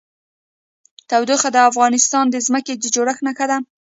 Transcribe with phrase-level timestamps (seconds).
[1.09, 3.57] تودوخه د افغانستان د ځمکې د جوړښت نښه ده.